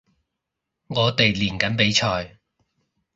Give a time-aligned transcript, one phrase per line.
[0.87, 2.39] 我哋練緊比賽